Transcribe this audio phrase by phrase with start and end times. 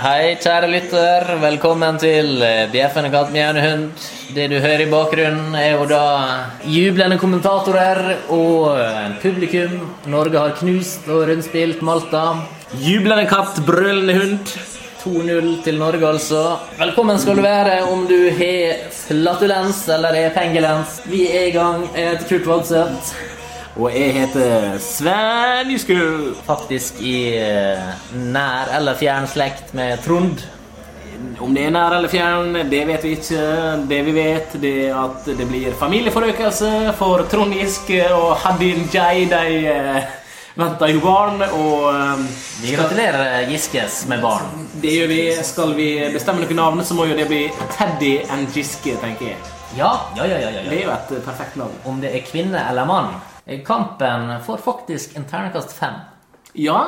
[0.00, 1.26] Hei, kjære lytter.
[1.42, 4.04] Velkommen til eh, Bjeffende katt mjauende hund.
[4.32, 6.04] Det du hører i bakgrunnen, er jo da
[6.64, 8.00] jublende kommentatorer
[8.32, 9.74] og eh, publikum.
[10.08, 12.22] Norge har knust og rundspilt Malta.
[12.80, 14.54] Jublende katt, brølende hund.
[15.02, 16.40] 2-0 til Norge, altså.
[16.80, 21.02] Velkommen skal du være om du har flatulens eller er pengelens.
[21.08, 21.84] Vi er i gang.
[21.92, 23.12] Jeg heter Kurt Vadseth.
[23.78, 26.32] Og jeg heter Sven Juskul.
[26.46, 27.92] Faktisk i eh,
[28.34, 30.42] nær eller fjern slekt med Trond.
[31.40, 33.44] Om det er nær eller fjern, det vet vi ikke.
[33.88, 39.28] Det vi vet, det er at det blir familieforøkelse for Trond Giske og Hadin Jai.
[39.30, 40.10] De eh,
[40.58, 42.26] venter jo barn, og eh,
[42.64, 44.66] Vi gratulerer Giskes med barn.
[44.82, 45.22] det gjør vi.
[45.46, 47.46] Skal vi bestemme noen navn, så må jo det bli
[47.78, 49.40] Teddy and Giske, tenker jeg.
[49.78, 50.38] Ja, ja, ja.
[50.42, 51.76] ja, ja, Det er jo et perfekt navn.
[51.86, 53.14] Om det er kvinne eller mann.
[53.66, 55.94] Kampen får faktisk en ternekast fem.
[56.54, 56.80] Ja,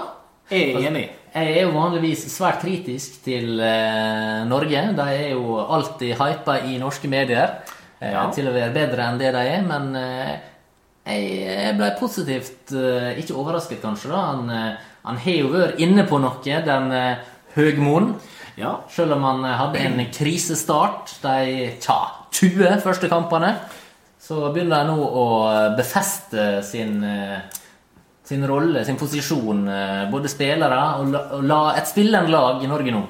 [0.50, 1.04] jeg er enig.
[1.32, 4.82] Jeg er jo vanligvis svært kritisk til eh, Norge.
[4.98, 7.54] De er jo alltid hypa i norske medier
[8.00, 8.26] eh, Ja.
[8.34, 10.34] til å være bedre enn det de er, men eh,
[11.06, 14.10] jeg, ble positivt eh, Ikke overrasket, kanskje.
[14.12, 17.24] da Han, eh, han har jo vært inne på noe, den eh,
[17.56, 18.12] Høgmoen.
[18.60, 18.76] Ja.
[18.92, 21.96] Selv om han hadde en krisestart de tja,
[22.36, 23.54] 20 første kampene,
[24.22, 25.24] så begynner de nå å
[25.76, 27.40] befeste sin, eh,
[28.24, 32.94] sin rolle, sin posisjon, eh, både spillere og og la et spillende lag i Norge
[32.94, 33.02] nå.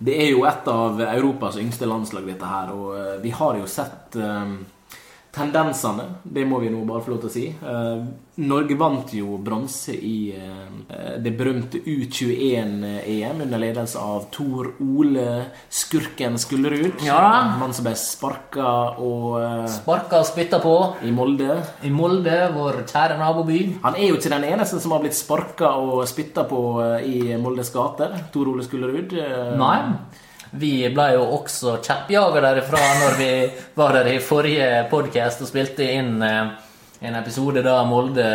[0.00, 3.66] Det er jo et av Europas yngste landslag, dette her, og eh, vi har jo
[3.66, 4.52] sett eh,
[5.38, 6.04] tendensene.
[6.22, 7.44] Det må vi nå bare få lov til å si.
[7.54, 8.02] Eh,
[8.38, 15.24] Norge vant jo bronse i eh, det berømte U21-EM under ledelse av Tor Ole
[15.70, 17.00] Skurken Skullerud.
[17.06, 17.32] Ja da.
[17.58, 18.68] Mann som ble sparka
[19.02, 20.76] og eh, Sparka og spytta på
[21.08, 21.58] i Molde.
[21.82, 23.60] i Molde, vår kjære naboby.
[23.82, 27.36] Han er jo ikke den eneste som har blitt sparka og spytta på eh, i
[27.42, 28.14] Moldes gater.
[28.34, 29.18] Tor Ole Skullerud.
[29.58, 29.76] Nei.
[30.52, 33.32] Vi ble jo også kjeppjaga derifra når vi
[33.76, 36.54] var der i forrige podkast og spilte inn eh,
[37.00, 38.26] en episode da Molde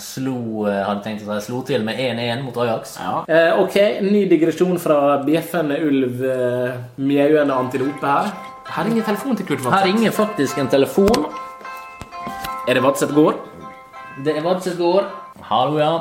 [0.00, 2.96] slo, eh, hadde tenkt å si, slo til med 1-1 mot Ajax.
[3.02, 3.24] Ja.
[3.28, 3.76] Eh, ok,
[4.06, 8.32] ny digresjon fra bjeffende ulv, eh, mjauende antilope her.
[8.66, 11.28] Her ringer telefonen til Kurt Her ringer faktisk en telefon.
[12.66, 13.42] Er det Vadseth gård?
[14.24, 15.10] Det er Vadseth gård.
[15.50, 15.92] Hallo, ja.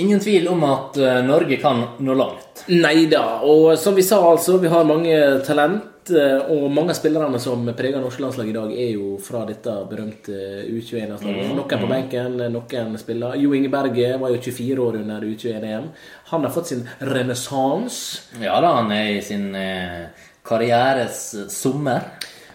[0.00, 2.64] Ingen tvil om at eh, Norge kan nå langt.
[2.72, 3.40] Nei da.
[3.46, 5.16] Og som vi sa, altså, vi har mange
[5.46, 5.86] talent.
[6.10, 9.74] eh, Og mange av spillerne som preger norske landslag i dag, er jo fra dette
[9.90, 10.38] berømte
[10.70, 11.52] U21-landslaget.
[11.54, 13.36] Noen på benken, noen spiller.
[13.38, 15.86] Jo Inge Berge var jo 24 år under U21-EM.
[16.32, 18.24] Han har fått sin renessanse.
[18.42, 20.08] Ja da, han er i sin eh,
[20.46, 21.22] karrieres
[21.52, 22.08] sommer.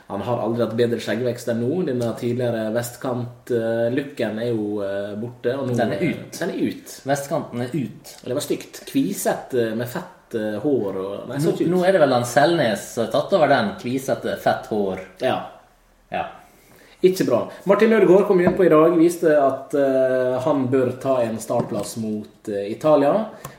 [0.08, 1.80] Han har aldri hatt bedre skjeggvekst enn nå.
[1.88, 5.56] Denne tidligere vestkant-looken er jo eh, borte.
[5.58, 6.38] Og nå, Den er ut.
[6.38, 6.94] Den er ut.
[7.10, 8.14] Vestkanten er ut.
[8.22, 8.84] Og det var stygt.
[8.92, 11.74] Kvisete med fett eh, hår og Nei, så ikke ut.
[11.74, 13.74] nå er det vel han Selnes som har tatt over den.
[13.82, 15.02] Kvisete, fett hår.
[15.26, 15.40] Ja.
[16.14, 16.28] Ja.
[17.06, 17.42] Ikke bra.
[17.64, 21.98] Martin Ødegaard kom inn på i dag, viste at uh, han bør ta en startplass
[22.02, 23.12] mot uh, Italia.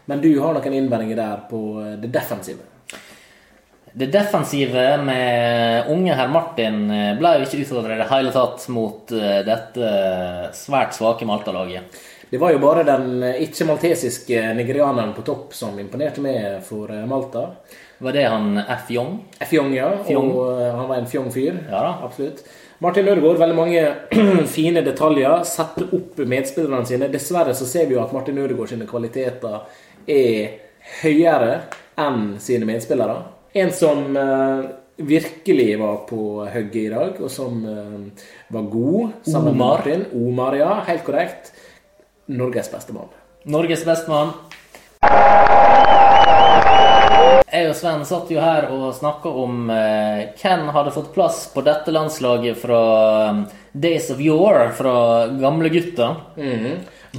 [0.07, 2.63] Men du har noen innvendinger der på eh, det defensive.
[3.97, 8.67] Det defensive med unge herr Martin eh, ble jo ikke utfordret i det hele tatt
[8.69, 9.93] mot eh, dette
[10.53, 11.97] svært svake Malta-laget.
[12.29, 17.07] Det var jo bare den eh, ikke-maltesiske nigerianeren på topp som imponerte meg for eh,
[17.09, 17.47] Malta.
[18.05, 18.91] Var det han F.
[18.93, 19.15] Young?
[19.49, 19.89] Fjong, ja.
[20.05, 20.29] Fjong.
[20.29, 21.57] Og eh, han var en fjong fyr.
[21.71, 21.95] Ja da.
[22.05, 22.43] Absolutt.
[22.85, 23.87] Martin Ødegaard, veldig mange
[24.59, 25.39] fine detaljer.
[25.49, 27.09] Sette opp medspillerne sine.
[27.17, 29.63] Dessverre så ser vi jo at Martin Ødegaard sine kvaliteter
[30.05, 30.61] er
[31.01, 31.63] høyere
[31.97, 33.17] enn sine medspillere.
[33.57, 34.65] En som eh,
[34.97, 40.03] virkelig var på hugget i dag, og som eh, var god sammen med Martin.
[40.13, 40.75] Omar, ja.
[40.85, 41.55] Helt korrekt.
[42.27, 43.09] Norges beste mann.
[43.49, 44.35] Norges bestemann.
[47.47, 51.65] Jeg og Sven satt jo her og snakka om eh, hvem hadde fått plass på
[51.65, 52.83] dette landslaget fra
[53.23, 53.41] eh,
[53.73, 54.99] Days of Yore, fra
[55.41, 56.21] gamle gutter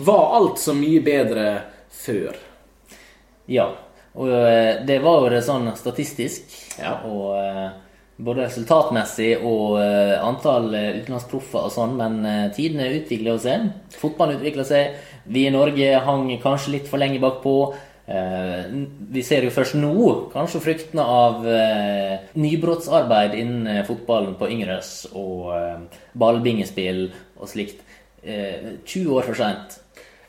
[0.06, 1.50] Var alt så mye bedre
[1.90, 2.38] før?
[3.50, 3.72] Ja.
[4.17, 6.53] Og eh, det var jo det sånn statistisk.
[6.81, 6.97] Ja.
[7.05, 7.67] Og eh,
[8.17, 13.67] både resultatmessig og eh, antall utenlandsproffer og sånn, men tidene utvikla seg.
[13.97, 14.97] Fotballen utvikler seg.
[15.29, 17.59] Vi i Norge hang kanskje litt for lenge bakpå.
[18.08, 19.97] Vi ser jo først nå
[20.31, 21.41] kanskje fruktene av
[22.40, 25.49] nybrottsarbeid innen fotballen på Yngres og
[26.16, 27.84] ballbingespill og slikt.
[28.28, 29.78] Eh, 20 år for seint.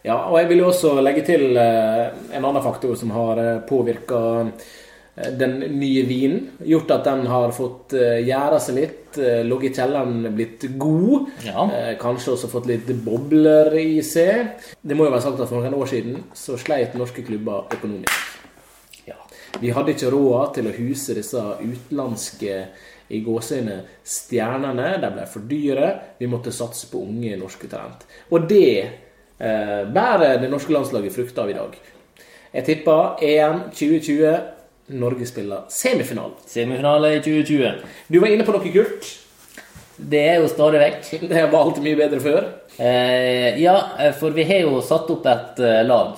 [0.06, 2.05] Ja, og jeg vil jo også legge til eh,
[2.37, 4.21] en annen faktor som har påvirka
[5.17, 6.45] eh, den nye vinen.
[6.65, 9.19] Gjort at den har fått eh, gjæra seg litt.
[9.19, 11.33] eh, Ligget i kjelleren, blitt god.
[11.45, 11.65] Ja.
[11.75, 14.55] Eh, Kanskje også fått litt bobler i seg.
[14.81, 18.39] Det må jo være sagt at for noen år siden så sleit norske klubber økonomisk.
[19.11, 19.19] ja.
[19.61, 22.62] Vi hadde ikke råd til å huse disse utenlandske
[23.11, 24.94] i gåseøyne stjernene.
[25.03, 25.91] De ble for dyre.
[26.21, 28.05] Vi måtte satse på unge norske talent.
[28.31, 28.97] Og det eh,
[29.38, 31.76] bærer det norske landslaget frukt av i dag.
[32.55, 34.37] Jeg tipper EM 2020.
[34.99, 36.38] Norge spiller semifinale.
[36.49, 37.88] Semifinale i 2020.
[38.08, 39.11] Du var inne på noe, kult.
[39.99, 41.11] Det er jo stadig vekk.
[41.31, 42.49] Det var alltid mye bedre før.
[42.79, 43.76] Eh, ja,
[44.19, 46.17] for vi har jo satt opp et eh, lag.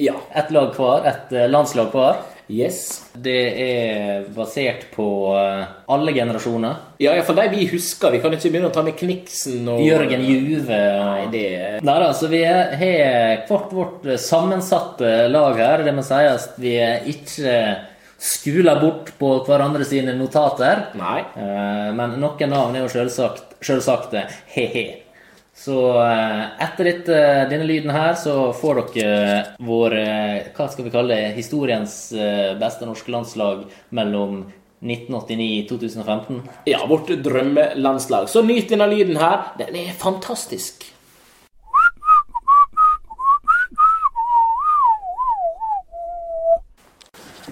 [0.00, 0.14] Ja.
[0.36, 1.08] Et lag hver.
[1.10, 2.22] Et eh, landslag hver.
[2.48, 3.10] Yes.
[3.12, 6.76] Det er basert på eh, alle generasjoner.
[7.02, 8.14] Ja, iallfall de vi husker.
[8.14, 11.46] Vi kan ikke begynne å ta med Kniksen og Jørgen Juve Nei, det
[11.86, 12.70] Nei da, så vi har
[13.48, 15.82] hvert vårt sammensatte lag her.
[15.86, 17.56] Det må sies vi er ikke
[18.16, 20.86] skuler bort på hverandre sine notater.
[20.96, 21.18] Nei.
[21.34, 24.14] Eh, Men noen navn er jo selvsagt, selvsagt
[24.54, 24.86] he-he.
[25.56, 27.18] Så eh, etter dette,
[27.50, 31.30] denne lyden her, så får dere vår eh, Hva skal vi kalle det?
[31.38, 33.64] Historiens eh, beste norske landslag
[33.96, 34.42] mellom
[34.84, 36.42] 1989-2015.
[36.68, 38.28] Ja, vårt drømmelandslag.
[38.28, 39.48] Så nyt denne lyden her.
[39.56, 40.84] Den er fantastisk.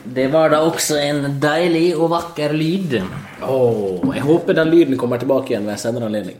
[0.04, 2.98] Det var da også en deilig og vakker lyd.
[3.42, 6.36] Oh, jeg håper den lyden kommer tilbake igjen ved en senere anledning.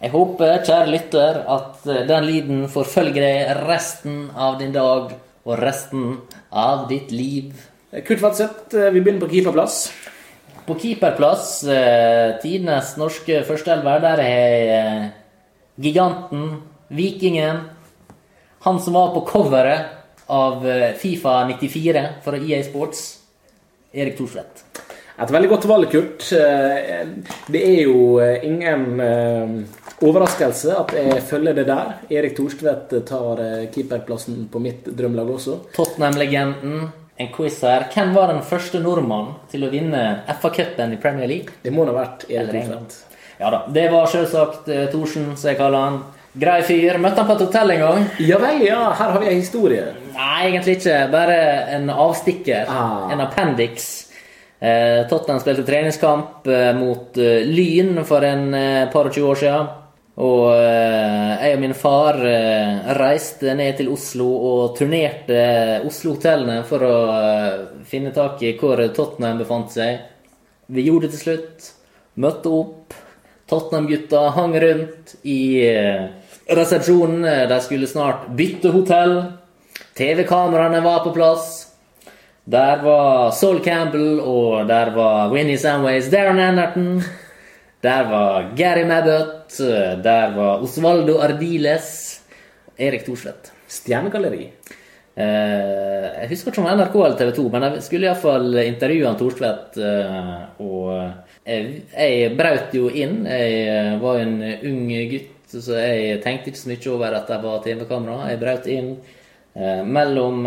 [0.00, 5.10] Jeg håper, kjære lytter, at eh, den lyden forfølger deg resten av din dag
[5.44, 6.14] og resten
[6.48, 7.50] av ditt liv.
[8.06, 9.90] Kurt Vadseth, eh, vi begynner på keeperplass.
[10.64, 15.04] På keeperplass, eh, tidenes norske førsteelver, der er eh,
[15.84, 17.60] giganten, vikingen,
[18.64, 23.04] han som var på coveret av eh, Fifa 94 for EA Sports,
[23.92, 24.64] Erik Thorsvedt.
[25.20, 26.24] Et veldig godt valg, Kurt.
[26.32, 27.04] Eh,
[27.52, 29.50] Det er jo eh, ingen eh,
[30.06, 31.92] overraskelse at jeg følger det der.
[32.12, 35.58] Erik Thorstvedt tar eh, keeperplassen på mitt drømmelag også.
[35.76, 36.88] Tottenham-legenden.
[37.20, 37.84] En quiz her.
[37.92, 41.58] Hvem var den første nordmann til å vinne FA-cupen i Premier League?
[41.60, 42.96] Det må da ha vært Erik Thorstvedt.
[43.40, 43.60] Ja da.
[43.72, 45.98] Det var selvsagt eh, Thorsen, som jeg kaller han.
[46.40, 46.96] Grei fyr.
[47.02, 48.06] Møtte han på et hotell en gang?
[48.24, 48.84] Ja vel, ja.
[48.96, 49.88] Her har vi en historie.
[50.14, 51.00] Nei, egentlig ikke.
[51.12, 51.40] Bare
[51.76, 52.70] en avstikker.
[52.70, 53.10] Ah.
[53.12, 53.90] En appendix.
[54.60, 58.48] Eh, Tottenham spilte treningskamp mot Lyn for en
[58.92, 59.70] par og tjue år siden.
[60.20, 65.40] Og eh, jeg og min far eh, reiste ned til Oslo og turnerte
[65.88, 70.02] Oslo-hotellene for å eh, finne tak i hvor Tottenham befant seg.
[70.68, 71.70] Vi gjorde det til slutt.
[72.20, 72.98] Møtte opp.
[73.50, 76.04] Tottenham-gutta hang rundt i eh,
[76.52, 77.24] resepsjonen.
[77.48, 79.16] De skulle snart bytte hotell.
[79.96, 81.48] TV-kameraene var på plass.
[82.50, 87.02] Der var Sol Campbell, og der var Winnie Samways, Darren Anderton.
[87.80, 89.56] Der var Gary Mabbott,
[90.04, 92.20] der var Osvaldo Ardiles,
[92.76, 93.52] Erik Thorsvedt.
[93.70, 94.50] Stjernegalleri.
[95.20, 99.78] Eh, jeg husker ikke om NRK eller TV 2, men jeg skulle iallfall intervjue Thorstvedt.
[99.82, 100.34] Eh,
[100.64, 100.90] og
[101.44, 103.24] jeg, jeg brøt jo inn.
[103.28, 104.36] Jeg eh, var en
[104.70, 108.30] ung gutt, så jeg tenkte ikke så mye over at jeg var TV-kamera.
[108.30, 108.90] Jeg brøt inn
[109.56, 110.46] eh, mellom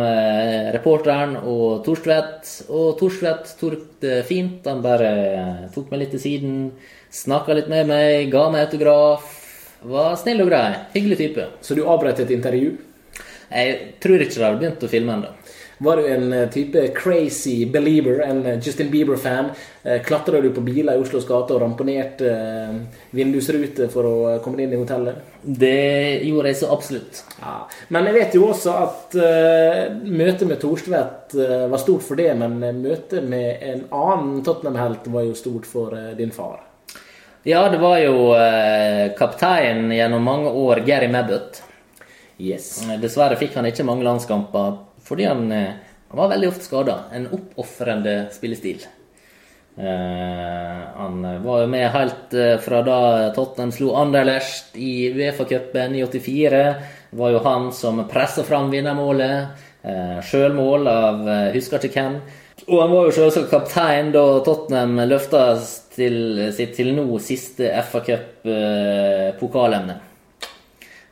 [0.78, 2.58] reporteren og Thorstvedt.
[2.70, 4.70] Og Thorstvedt tok det fint.
[4.70, 5.14] Han bare
[5.76, 6.60] tok meg litt til siden,
[7.14, 9.30] snakka litt med meg, ga meg autograf.
[9.84, 10.68] Var snill og grei.
[10.96, 11.48] Hyggelig type.
[11.62, 12.74] Så du avbrøt et intervju.
[13.54, 15.34] Jeg tror ikke det har begynt å filme ennå.
[15.84, 19.50] Var du en eh, type crazy believer, en eh, Justin Bieber-fan?
[19.84, 22.32] Eh, Klatra du på biler i Oslos gater og ramponerte
[23.12, 24.16] vindusruter for å
[24.46, 25.20] komme inn i hotellet?
[25.44, 27.24] Det gjorde jeg så absolutt.
[27.42, 27.56] Ja.
[27.92, 29.18] Men jeg vet jo også at
[30.08, 35.36] møtet med Thorstvedt var stort for det, men møtet med en annen Tottenham-helt var jo
[35.36, 36.62] stort for din far.
[37.46, 41.58] Ja, det var jo eh, kaptein gjennom mange år, Gary Mabbott.
[42.40, 42.86] Yes.
[42.88, 45.74] Eh, Dessverre fikk han ikke mange landskamper fordi han, eh,
[46.08, 46.96] han var veldig ofte skada.
[47.12, 48.86] En oppofrende spillestil.
[49.76, 53.00] Eh, han var jo med helt eh, fra da
[53.36, 56.64] Tottenham slo Anderlecht i Uefa-cupen i 84.
[57.12, 59.68] Det var jo han som pressa fram vinnermålet.
[59.84, 62.18] Eh, Sjølmål av husker ikke hvem.
[62.68, 65.42] Og han var jo selvsagt kaptein da Tottenham løfta
[65.96, 66.16] til
[66.56, 69.96] sitt til nå siste FA-cup-pokalemne.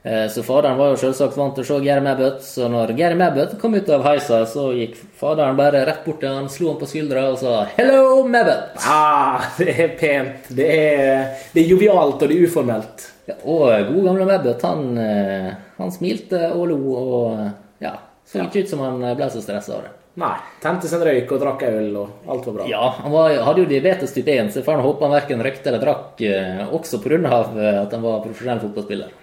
[0.04, 3.16] Eh, Så faderen var jo selvsagt vant til å se Gary Mabbott, så når Gary
[3.20, 6.80] Mabbott kom ut av heisa, så gikk faderen bare rett bort til han, slo han
[6.82, 8.78] på skuldra og sa 'Hello, Mabbott'.
[8.88, 10.50] Ah, det er pent.
[10.56, 12.98] Det er, det er jovialt, og det er uformelt.
[13.28, 17.50] Ja, og god gamle Mabbott, han, eh, Han smilte og lo og
[17.82, 17.92] ja,
[18.26, 19.90] så ikke ut som han ble så stressa av det.
[20.20, 20.34] Nei.
[20.60, 22.66] Tente en røyk og drakk øl, og alt var bra.
[22.68, 25.72] Ja, han var, hadde jo diabetes type 1, så får han håpe han verken røykte
[25.72, 27.22] eller drakk, eh, også pga.
[27.32, 29.18] at han var profesjonell fotballspiller.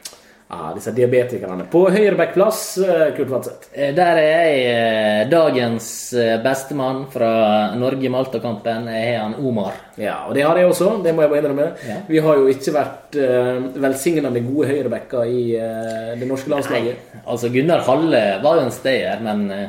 [0.48, 1.66] Ja, disse diabetikerne.
[1.68, 3.68] På høyrebackplass, eh, Kurt Vadseth.
[3.74, 8.88] Eh, Der er jeg eh, dagens eh, bestemann fra Norge-Malta-kampen.
[8.88, 9.74] Jeg har han Omar.
[10.00, 11.66] Ja, og det har jeg også, det må jeg bare innrømme.
[11.84, 11.98] Ja.
[12.08, 16.96] Vi har jo ikke vært uh, velsignende gode høyrebacker i eh, det norske landslaget.
[17.26, 19.68] Altså, Gunnar Halle var jo en stayer, men eh,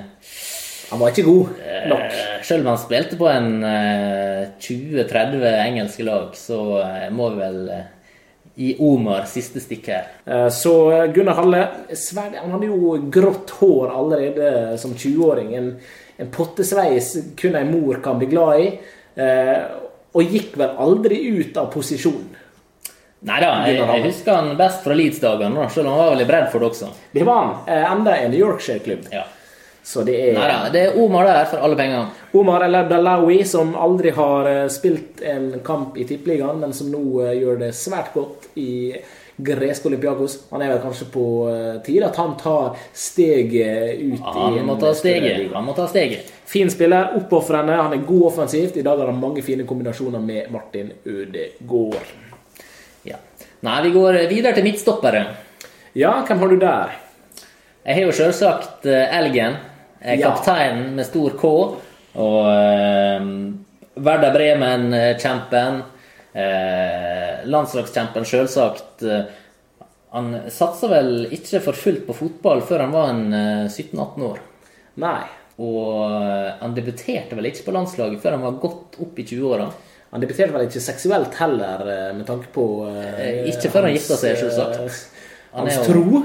[0.90, 1.50] Han var ikke god
[1.92, 2.02] nok.
[2.02, 7.42] eh, selv om han spilte på en eh, 20-30 engelske lag, så eh, må vi
[7.44, 7.88] vel eh,
[8.60, 10.08] gi Omar siste stikk her.
[10.26, 10.74] Eh, Så
[11.16, 11.62] Gunnar Halle
[12.42, 15.54] Han hadde jo grått hår allerede som 20-åring.
[15.56, 15.70] En,
[16.20, 18.68] en pottesveis kun ei mor kan bli glad i.
[19.16, 19.56] eh,
[20.18, 22.26] Og gikk vel aldri ut av posisjon.
[23.30, 26.28] Nei da, jeg, jeg husker han best fra Leeds-dagene, da, selv om han var veldig
[26.30, 26.88] bredd for det også.
[27.14, 27.50] Det var han.
[27.68, 29.10] eh, Enda en Yorkshire-klubb.
[29.14, 29.26] Ja.
[29.90, 32.12] Så det er Neida, det er Omar der for alle pengene.
[32.38, 37.00] Omar El Abdallawi, som aldri har eh, spilt en kamp i Tippeligaen, men som nå
[37.24, 38.94] eh, gjør det svært godt i
[39.50, 40.36] gresk Olympiakos.
[40.52, 44.76] Han er vel kanskje på eh, tide at han tar steget ut i Han må
[44.78, 45.48] ta steget.
[45.56, 46.30] Han må ta steget.
[46.52, 48.78] Fin spiller, oppofrende, han er god offensivt.
[48.78, 52.14] I dag har han mange fine kombinasjoner med Martin Ødegaard.
[53.10, 53.18] Ja.
[53.66, 55.26] Nei, vi går videre til midtstoppere.
[55.98, 56.96] Ja, hvem har du der?
[57.82, 59.58] Jeg har jo selvsagt Elgen.
[60.02, 60.32] Jeg er Ja.
[60.32, 61.44] kapteinen med stor K.
[62.16, 63.26] Og eh,
[64.00, 65.82] Werder Bremen-kjempen.
[66.34, 69.04] Eh, landslagskjempen, selvsagt.
[69.04, 69.24] eh,
[70.12, 74.40] han satsa vel ikke for fullt på fotball før han var en eh, 17-18 år.
[75.04, 75.20] Nei.
[75.60, 79.70] Og eh, han debuterte vel ikke på landslaget før han var godt opp i 20-åra.
[80.10, 83.94] Han debuterte vel ikke seksuelt heller, eh, med tanke på eh, Eh, ikke før han
[83.98, 85.04] gifta seg, eh, selvsagt.
[85.54, 86.24] Han Hans tro.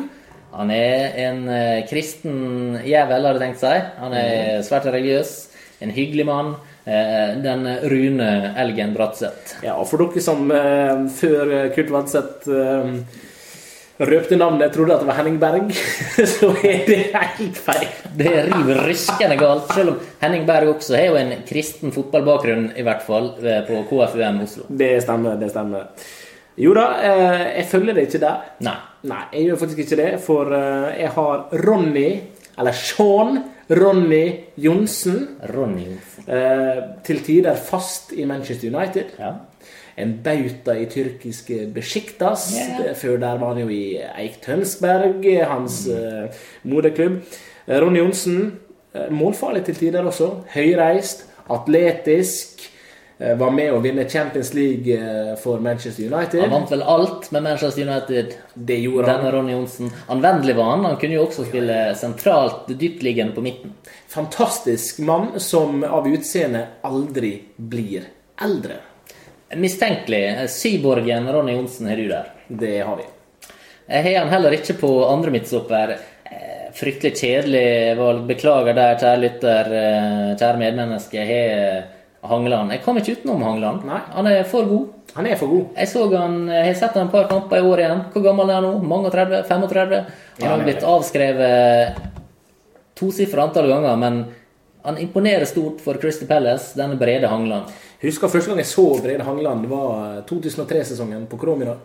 [0.55, 3.91] Han er en eh, kristen jævel, har jeg tenkt seg.
[3.99, 5.35] Han er svært religiøs.
[5.83, 6.55] En hyggelig mann.
[6.85, 8.31] Eh, den Rune
[8.61, 9.59] Elgen Bratseth.
[9.65, 12.51] Ja, og for dere som eh, før Kurt Vadseth
[13.95, 15.69] røpte navnet, trodde at det var Henning Berg,
[16.35, 17.87] så er det helt feil.
[18.19, 19.71] Det river ryskende galt.
[19.75, 23.33] Selv om Henning Berg også har jo en kristen fotballbakgrunn, i hvert fall,
[23.69, 24.67] på KFUM Oslo.
[24.69, 25.91] Det stemmer, det stemmer.
[26.57, 28.43] Jo da, eh, jeg følger deg ikke der.
[28.63, 28.77] Nei.
[29.11, 32.11] Nei, jeg gjør faktisk ikke det, for eh, jeg har Ronny,
[32.55, 33.41] eller Sean
[33.75, 34.27] Ronny
[34.61, 36.29] Johnsen, Ronny Johnsen.
[36.29, 39.17] eh, til tider fast i Manchester United.
[39.19, 39.33] Ja.
[39.99, 42.49] En bauta i tyrkiske Besjiktas.
[42.55, 42.93] Ja.
[42.99, 46.71] Før der var han jo i Eik Tønsberg, hans mm.
[46.71, 47.21] moderklubb.
[47.69, 48.59] Ronny Johnsen,
[49.11, 50.31] målfarlig til tider også.
[50.55, 52.74] Høyreist, atletisk.
[53.25, 56.41] Eh, var med å vinne Champions League eh, for Manchester United.
[56.41, 58.35] Han vant vel alt med Manchester United.
[58.55, 59.21] Det gjorde han.
[59.23, 59.91] Denne Ronny Johnsen.
[60.13, 60.85] Anvendelig var han.
[60.85, 63.73] Han kunne jo også spille sentralt dyptliggende på midten.
[64.13, 68.07] Fantastisk mann som av utseende aldri blir
[68.43, 68.79] eldre.
[69.57, 70.49] Mistenkelig.
[70.51, 72.31] Syborgen Ronny Johnsen har du der.
[72.49, 73.09] Det har vi.
[73.89, 75.97] Jeg har han heller ikke på andre midtstopper.
[76.25, 77.67] Eh, Fryktelig kjedelig
[77.99, 78.25] valg.
[78.27, 79.75] Beklager der, kjære lytter,
[80.41, 81.21] kjære medmenneske.
[81.21, 81.85] Jeg har
[82.29, 82.73] Hangeland.
[82.73, 83.85] Jeg kom ikke utenom Hangeland.
[83.89, 84.01] Nei.
[84.15, 84.87] Han er for god.
[85.15, 85.67] Han er for god.
[85.79, 88.01] Jeg så han, jeg har sett han et par kamper i år igjen.
[88.15, 88.73] Hvor gammel er han nå?
[88.95, 89.43] Mange og 30?
[89.51, 90.01] 35?
[90.39, 92.01] Han Ja, har blitt avskrevet
[92.99, 94.25] tosifra antall ganger, men
[94.85, 97.71] han imponerer stort for Crystal Palace, denne Brede Hangeland.
[98.03, 101.77] Husker første gang jeg så Brede Hangeland, det var 2003-sesongen på Kromina.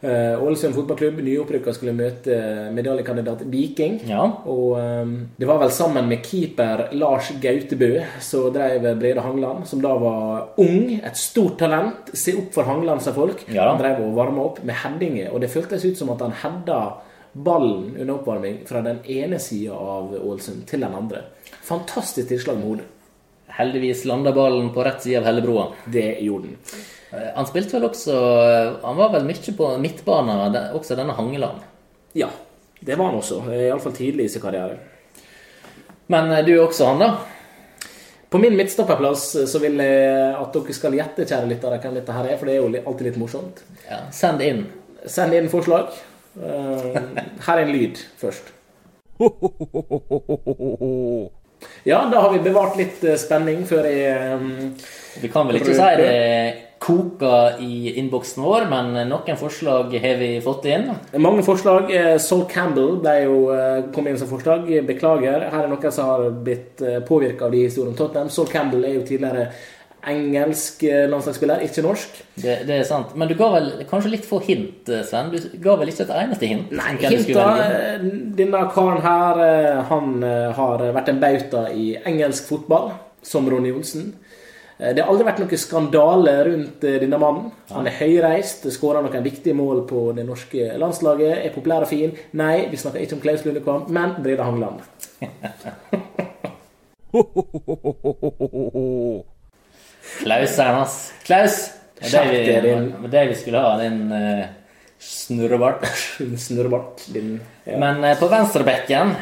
[0.00, 2.36] Eh, Ålesund fotballklubb, nyopprykka, skulle møte
[2.72, 3.98] medaljekandidat Viking.
[4.08, 4.22] Ja.
[4.48, 7.90] Og eh, det var vel sammen med keeper Lars Gautebø
[8.24, 12.14] så drev Brede Hangland, som da var ung, et stort talent.
[12.16, 13.44] Se opp for Hangland, sa folk.
[13.52, 13.68] Ja.
[13.68, 16.80] Han drev og varma opp med headinger, og det føltes ut som at han hedda
[17.32, 21.26] ballen under oppvarming fra den ene sida av Ålesund til den andre.
[21.68, 22.88] Fantastisk tilslag med hodet.
[23.50, 25.66] Heldigvis landa ballen på rett side av Hellebroa.
[25.84, 26.80] Det gjorde den.
[27.12, 28.14] Eh, Han spilte vel også
[28.84, 31.60] Han var vel mye på midtbanen, også denne Hangeland.
[32.14, 32.28] Ja,
[32.80, 33.42] det var han også.
[33.54, 34.78] Iallfall tidlig i sin karriere.
[36.10, 37.10] Men eh, du er også han, da?
[38.30, 42.28] På min midtstopperplass så vil jeg at dere skal gjette, kjære lyttere, hvem dette her
[42.30, 43.64] er, for det er jo alltid litt morsomt.
[43.88, 44.64] Ja, Send inn.
[45.10, 45.90] Send inn forslag.
[46.38, 46.98] Eh,
[47.46, 48.52] her er en lyd først.
[51.84, 54.40] Ja, da har vi bevart litt eh, spenning før jeg
[55.20, 60.30] Vi kan vel ikke si det koker i innboksen vår, men noen forslag har vi
[60.44, 60.86] fått inn.
[61.20, 61.92] Mange forslag.
[61.92, 64.70] Saul Sol Campbell ble jo, eh, kom inn som forslag.
[64.88, 65.44] Beklager.
[65.52, 68.32] Her er noen som har blitt påvirka av de historiene om Tottenham.
[68.32, 69.50] Sol Campbell er jo tidligere
[70.08, 72.20] engelsk eh, landslagsspiller, ikke norsk.
[72.34, 73.12] Det, det er sant.
[73.18, 75.30] Men du ga vel kanskje litt få hint, Sven?
[75.32, 76.72] Du ga vel ikke et eneste hint?
[76.76, 78.08] Nei, hinta eh,
[78.38, 82.92] Denne karen her, eh, han eh, har vært en bauta i engelsk fotball,
[83.26, 84.14] som Ronny Johnsen.
[84.80, 87.50] Eh, Det har aldri vært noen skandale rundt eh, denne mannen.
[87.74, 92.10] Han er høyreist, skårer noen viktige mål på det norske landslaget, er populær og fin.
[92.40, 94.78] Nei, vi snakker ikke om Klaus Lundekvam, men Brede Hangeland.
[100.20, 100.96] Klauseren, ass.
[101.26, 101.56] Klaus!
[102.00, 104.48] Det er det vi, det vi skulle ha, din uh,
[105.04, 105.84] snurrebart.
[106.46, 107.04] Snurrebart.
[107.12, 107.76] Din, ja.
[107.76, 109.12] Men uh, på venstrebekken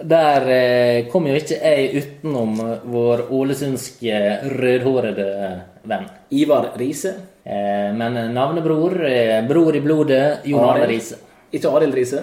[0.00, 2.56] der eh, kom jo ikke jeg utenom
[2.88, 4.22] vår ålesundske
[4.56, 5.28] rødhårede
[5.84, 6.08] venn.
[6.30, 7.12] Ivar Riise.
[7.44, 10.88] Eh, men navnebror, eh, bror i blodet, Jon Arne.
[10.88, 11.18] Riise.
[11.52, 12.22] Ikke Arild Riise.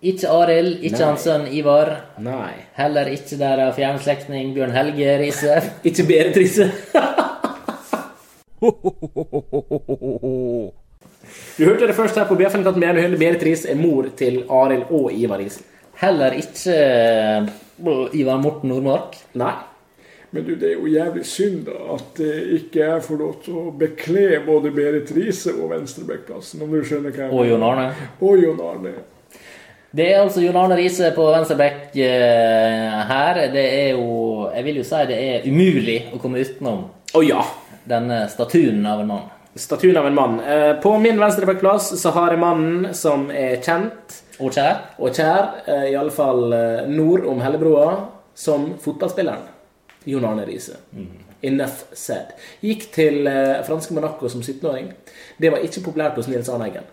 [0.00, 1.06] Ikke Arild, ikke Nei.
[1.06, 1.90] hans sønn Ivar.
[2.24, 2.52] Nei.
[2.76, 5.58] Heller ikke deres fjernslekting Bjørn Helge Riise.
[5.88, 6.70] Ikke Berit Riise.
[11.56, 15.12] Du hørte det først her på BFN Katten Berit Riise er mor til Arild og
[15.12, 15.62] Ivar Riise.
[16.00, 17.50] Heller ikke eh,
[18.16, 19.18] Ivar Morten Nordmark.
[19.40, 19.52] Nei.
[20.30, 23.56] Men du, det er jo jævlig synd da, at det ikke jeg får lov til
[23.58, 27.88] å bekle både Berit Riise og venstrebekkplassen, om du skjønner hva jeg Og Jon Arne.
[28.22, 28.92] Og Jon Arne.
[29.90, 33.42] Det er altså Jon Arne Riise på venstrebekk eh, her.
[33.50, 34.06] Det er jo
[34.54, 36.86] Jeg vil jo si det er umulig å komme utenom
[37.18, 37.42] Å ja.
[37.90, 39.28] denne statuen av en mann.
[39.58, 40.40] Statuen av en mann.
[40.40, 44.76] Eh, På min venstrebekkplass så har jeg mannen som er kjent Og kjær.
[44.98, 47.90] og kjær, eh, i alle fall eh, nord om Hellebroa,
[48.34, 49.42] som fotballspilleren.
[50.08, 50.78] Jon Arne Riise.
[51.42, 52.32] Enough said.
[52.64, 54.90] Gikk til eh, franske Monaco som 17-åring.
[55.40, 56.88] Det var ikke populært hos Nils Arne Eggen.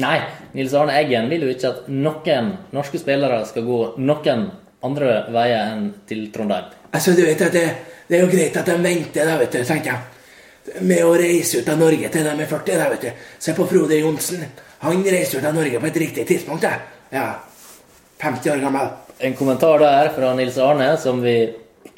[0.00, 0.18] Nei,
[0.54, 4.46] Nils Arne Eggen vil jo ikke at noen norske spillere skal gå noen
[4.86, 6.70] andre veier enn til Trondheim.
[6.90, 7.66] Altså, du vet at det,
[8.08, 10.80] det er jo greit at de venter, da, vet du, tenker jeg.
[10.86, 13.28] Med å reise ut av Norge til de er 40, da, vet du.
[13.42, 14.44] Se på Frode Johnsen.
[14.80, 16.80] Han reiser jo til Norge på et riktig tidspunkt, jeg.
[17.12, 17.26] Ja.
[18.20, 18.92] 50 år gammel.
[19.20, 21.34] En kommentar der fra Nils Arne som vi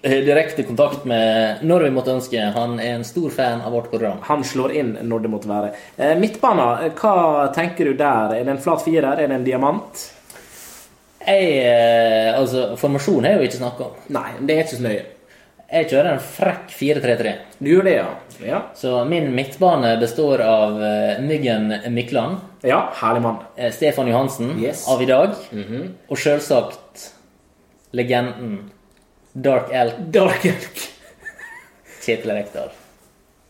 [0.03, 2.41] har direkte kontakt med når vi måtte ønske.
[2.57, 4.19] Han er en stor fan av vårt program.
[4.27, 5.71] Han slår inn når det måtte være.
[5.97, 8.35] Eh, Midtbana, eh, hva tenker du der?
[8.35, 9.13] Er det en flat firer?
[9.13, 10.05] Er det en diamant?
[11.23, 14.03] Jeg, eh, altså, Formasjon har jeg jo ikke snakka om.
[14.19, 15.05] Nei, det er ikke så nøye.
[15.73, 17.37] Jeg kjører en frekk 4-3-3.
[17.63, 18.09] Du gjør det, ja?
[18.47, 23.37] Ja, Så min midtbane består av eh, Myggen Mykland, ja herlig mann.
[23.57, 24.89] eh, Stefan Johansen Yes.
[24.89, 25.35] av i dag,
[26.09, 27.11] og selvsagt
[27.93, 28.71] legenden
[29.33, 30.89] Dark Elk Dark Elk.
[32.03, 32.71] Kjetil Rekdal.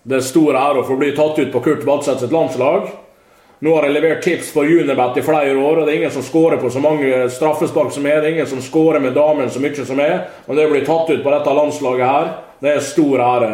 [0.03, 2.91] Det er stor ære å få bli tatt ut på Kurt Vadseth sitt landslag.
[3.63, 6.25] Nå har jeg levert tips for Unibet i flere år, og det er ingen som
[6.27, 8.19] scorer på så mange straffespark som er.
[8.21, 10.25] Det er ingen som scorer med damen så mye som er.
[10.49, 13.53] Og det å bli tatt ut på dette landslaget her, det er stor ære.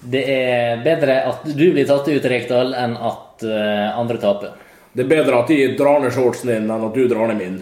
[0.00, 4.54] Det er bedre at du blir tatt ut, Rekdal, enn at eh, andre taper.
[4.94, 7.58] Det er bedre at de drar ned shortsen din, enn at du drar ned min.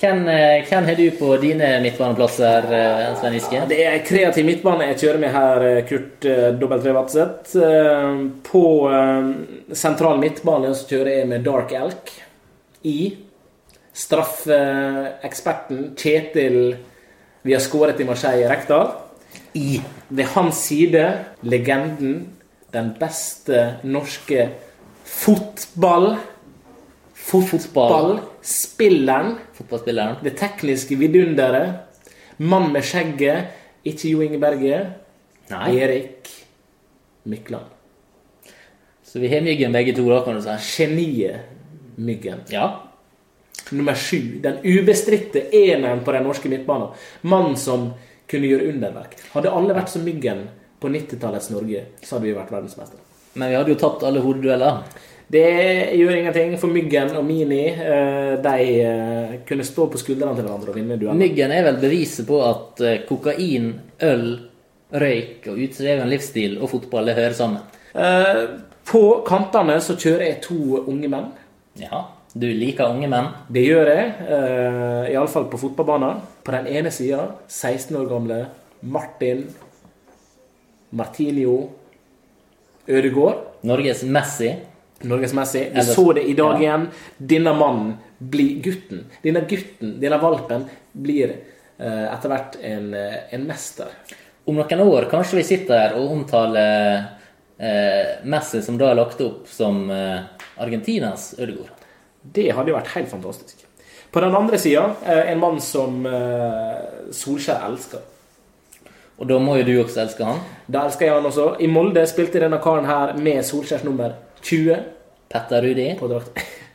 [0.00, 3.62] Hvem, eh, hvem har du på dine midtbaneplasser, eh, Svein Giske?
[3.68, 6.92] Det er kreativ midtbane jeg kjører med her, Kurt W.
[6.96, 7.52] Vadseth.
[8.48, 8.64] På
[9.76, 12.04] sentral midtbane så kjører jeg med Dark Elk.
[12.86, 13.16] I
[13.96, 16.76] straffeeksperten Kjetil
[17.46, 19.05] Vi har skåret i Marseille Rekdal.
[19.56, 19.80] I.
[20.08, 21.02] Ved hans side
[21.42, 22.28] legenden,
[22.72, 24.50] den beste norske
[25.04, 26.16] fotball
[27.26, 29.32] Fotballspilleren.
[29.56, 30.20] Fotballspilleren.
[30.22, 31.80] Det tekniske vidunderet.
[32.38, 33.48] Mann med skjegget.
[33.86, 34.82] Ikke Jo Inge Berge.
[35.50, 35.78] Nei.
[35.80, 36.30] Erik
[37.26, 37.72] Mykland.
[39.06, 40.56] Så vi har Myggen begge to, da, kan du si.
[40.76, 42.44] Geniet Myggen.
[42.52, 42.66] Ja.
[43.72, 44.38] Nummer sju.
[44.42, 46.92] Den ubestridte eneren på den norske midtbanen.
[47.22, 47.92] Mannen som
[48.30, 49.18] kunne gjøre underverk.
[49.32, 50.46] Hadde alle vært som Myggen
[50.82, 53.02] på 90-tallets Norge, så hadde vi vært verdensmestere.
[53.36, 54.82] Men vi hadde jo tapt alle hodedueller.
[55.28, 55.46] Det
[55.98, 60.70] gjør ingenting, for Myggen og Mini eh, de eh, kunne stå på skuldrene til hverandre
[60.70, 61.18] og vinne dueller.
[61.18, 63.72] Myggen er vel beviset på at eh, kokain,
[64.06, 64.28] øl,
[64.94, 67.64] røyk og utdreven livsstil og fotball hører sammen.
[68.86, 71.32] På kantene så kjører jeg to unge menn.
[71.80, 72.04] Ja,
[72.36, 73.30] du liker unge menn.
[73.48, 76.20] Det gjør jeg, uh, iallfall på fotballbanen.
[76.44, 78.40] På den ene sida 16 år gamle
[78.84, 79.46] Martin
[80.96, 81.56] Martinio
[82.86, 83.44] Ødegaard.
[83.66, 84.52] Norges Messi.
[85.00, 85.60] Norgesmessig.
[85.72, 86.58] Vi Eller- så det i dag ja.
[86.60, 86.88] igjen.
[87.18, 89.04] Denne mannen blir gutten.
[89.22, 91.34] Denne gutten, denne valpen, blir
[91.78, 93.86] eh, etter hvert en, eh, en mester.
[94.46, 97.04] Om noen år kanskje vi sitter her og omtaler
[97.58, 100.22] eh, Messi som da er lagt opp som eh,
[100.56, 101.75] Argentinas Ødegaard.
[102.34, 103.64] Det hadde jo vært helt fantastisk.
[104.12, 108.04] På den andre sida, eh, en mann som eh, Solskjær elsker.
[109.16, 110.42] Og da må jo du også elske han.
[110.68, 111.48] Da elsker jeg han også.
[111.60, 114.76] I Molde spilte denne karen her med Solskjærs nummer 20
[115.32, 115.88] Petter Rudi.
[115.98, 116.42] på drakt.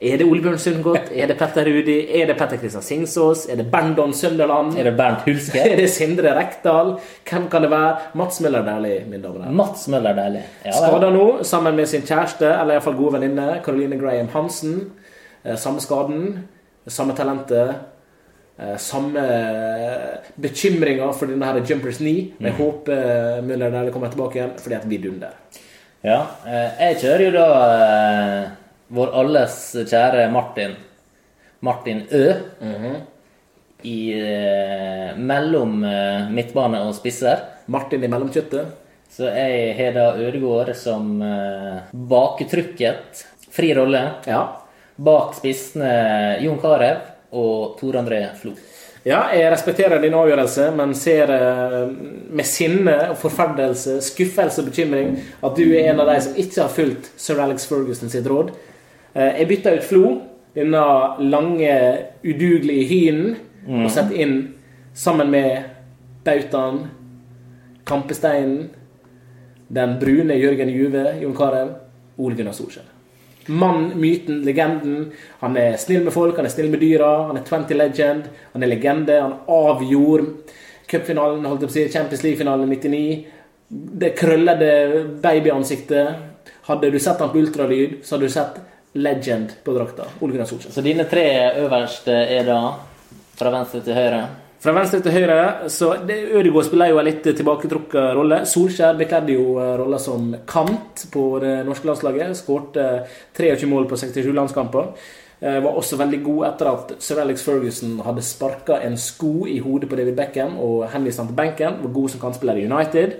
[0.00, 1.06] Er det Ole Bjørn Sundgodt?
[1.16, 1.94] Er det Petter Rudi?
[2.20, 3.46] Er det Petter Kristian Singsås?
[3.48, 4.74] Er det Berndon Sønderland?
[4.78, 5.58] Er det Bernt Hulske?
[5.72, 6.98] Er det Sindre Rekdal?
[7.30, 7.96] Hvem kan det være?
[8.20, 9.54] Mats Møller Dæhlie, mine damer og herrer.
[9.56, 10.42] Mats Møller Dæhlie.
[10.66, 10.74] Ja.
[10.76, 14.76] Skada nå, sammen med sin kjæreste, eller iallfall gode venninne, Caroline Graham Hansen.
[15.46, 16.26] Eh, Samme skaden,
[16.88, 17.74] samme talentet.
[18.60, 19.24] eh, Samme
[20.42, 22.32] bekymringer for denne her Jumpers knee.
[22.38, 25.32] Men jeg håper Møller Dæhlie kommer tilbake igjen, fordi at vi dunder.
[26.04, 27.48] Ja, eh, jeg kjører jo da
[27.80, 28.46] eh,
[28.88, 30.76] vår alles kjære Martin.
[31.60, 32.34] Martin Ø.
[33.82, 37.42] I eh, mellom eh, midtbane og spisser.
[37.66, 38.70] Martin i mellomkjøttet.
[39.10, 43.24] Så jeg har da Ødegaard som eh, baketrykket.
[43.52, 44.02] Fri rolle.
[44.26, 44.42] Ja.
[44.96, 47.02] Bak spissene Jon Carew
[47.36, 48.54] og Tor André Flo.
[49.06, 51.30] Ja, jeg respekterer din avgjørelse, men ser
[52.34, 55.12] med sinne og forferdelse, skuffelse og bekymring
[55.46, 58.50] at du er en av de som ikke har fulgt sir Alex Ferguson sitt råd.
[59.16, 60.08] Eh, jeg bytta ut Flo,
[60.56, 60.82] denne
[61.24, 61.76] lange,
[62.24, 64.36] udugelige hynen, og satte inn
[64.94, 65.64] sammen med
[66.24, 66.82] bautaen,
[67.86, 68.68] kampesteinen,
[69.68, 71.72] den brune Jørgen Juve, Jon Carew,
[72.18, 72.92] Ole Gunnar Solskjær.
[73.48, 75.12] Mann, myten, legenden.
[75.40, 78.62] Han er snill med folk, han er snill med dyra, han er 20 legend, han
[78.62, 79.18] er legende.
[79.22, 80.32] Han avgjorde
[80.90, 83.02] cupfinalen, holdt jeg på å si, Champions League-finalen i 99.
[84.02, 84.72] Det krøllede
[85.22, 86.24] babyansiktet.
[86.66, 88.58] Hadde du sett han på ultralyd, så hadde du sett
[88.96, 90.08] legend på drakta.
[90.20, 90.72] Ole Gunnar Solskjær.
[90.74, 91.26] Så dine tre
[91.62, 92.58] øverste er da
[93.36, 94.24] fra venstre til høyre.
[94.64, 98.40] Fra venstre til høyre så det, Ødegaard spiller jo en litt tilbaketrukket rolle.
[98.48, 102.34] Solskjær bekledde jo eh, rolla som kant på det norske landslaget.
[102.40, 102.88] Skårte
[103.36, 104.90] 23 mål på 67 landskamper.
[105.40, 109.58] Eh, Var også veldig god etter at sir Alex Ferguson hadde sparka en sko i
[109.60, 111.82] hodet på David Beckham og henvist han til benken.
[111.84, 113.18] Var god som kantspiller i United.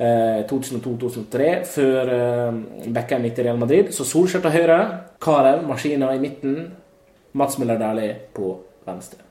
[0.00, 2.60] Eh, 2002-2003, før eh,
[2.90, 3.92] Beckham gikk til Real Madrid.
[3.94, 4.78] Så Solskjær til høyre,
[5.22, 6.70] Carew, maskina i midten,
[7.36, 8.54] Mats Møller Dæhlie på
[8.88, 9.26] venstre.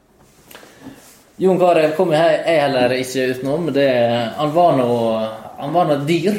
[1.40, 3.70] Jon Carew kom jeg jeg heller ikke utenom.
[3.76, 3.90] Det,
[4.38, 4.88] han var nå
[5.60, 6.36] Han var nå dyr.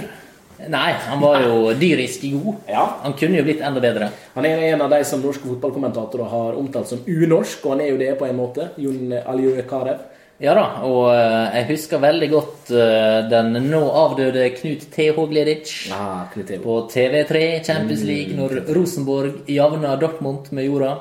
[0.69, 2.55] Nei, han var jo dyrisk god.
[2.69, 2.83] Ja.
[3.03, 4.11] Han kunne jo blitt enda bedre.
[4.35, 7.91] Han er en av de som norske fotballkommentatorer har omtalt som unorsk, og han er
[7.93, 8.71] jo det på en måte.
[8.81, 10.01] Jon Aljø Carew.
[10.41, 15.91] Ja da, og eh, jeg husker veldig godt eh, den nå avdøde Knut TH Gleditsch
[15.93, 20.95] Ah, på TV3 Champions League når Rosenborg javna Dortmund med jorda.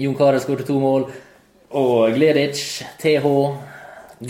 [0.00, 1.04] Jon Carew skåret to mål,
[1.76, 3.26] og Gleditsch, TH,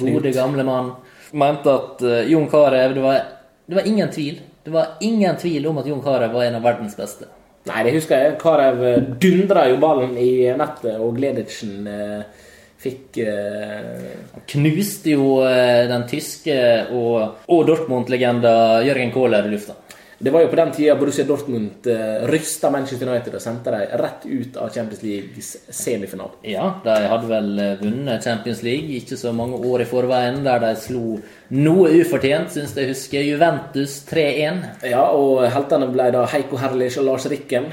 [0.03, 0.93] gode gamle mann,
[1.33, 3.25] mente at eh, Jon Carew det, var-
[3.71, 4.41] det var ingen tvil.
[4.65, 7.25] Det var ingen tvil om at Jon Carew var en av verdens beste.
[7.71, 8.37] Nei, det husker jeg.
[8.41, 10.31] Carew dundra jo ballen i
[10.61, 12.47] nettet, og Gleditschen eh,
[12.81, 16.57] fikk eh, Knuste jo eh, den tyske
[16.97, 18.53] og, og Dortmund-legenda
[18.87, 19.77] Jørgen Kohler i lufta.
[20.21, 23.95] Det var jo på den tida Borussia Dortmund eh, rysta Manchester United og sendte dem
[24.03, 26.37] rett ut av Champions Leagues semifinale.
[26.45, 30.61] Ja, de hadde vel eh, vunnet Champions League ikke så mange år i forveien, der
[30.61, 31.17] de slo
[31.57, 34.61] noe ufortjent, syns jeg husker, Juventus 3-1.
[34.93, 37.71] Ja, og heltene ble da Heiko Herlich og Lars Rikken.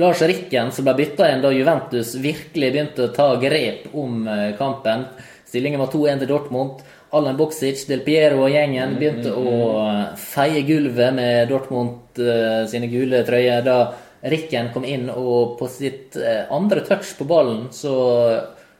[0.00, 4.50] Lars Rikken som ble bytta inn da Juventus virkelig begynte å ta grep om eh,
[4.58, 5.04] kampen.
[5.46, 6.80] Stillingen var 2-1 til Dortmund.
[7.14, 9.52] Allan Boksic, Del Piero og gjengen begynte å
[9.84, 13.62] eh, feie gulvet med Dortmund eh, sine gule trøyer.
[13.62, 13.78] Da
[14.24, 17.94] Rikken kom inn og på sitt eh, andre touch på ballen, så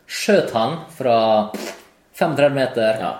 [0.09, 1.18] skjøt han fra
[2.16, 3.12] 35 meter Ja.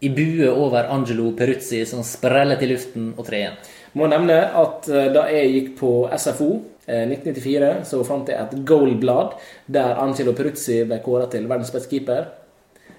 [0.00, 3.56] i bue over Angelo Peruzzi, som sprellet i luften og 3-1.
[3.96, 6.48] Må nevne at eh, da jeg gikk på SFO
[6.86, 11.90] eh, 1994, så fant jeg et goalblad der Angelo Peruzzi ble kåra til verdens beste
[11.92, 12.28] keeper.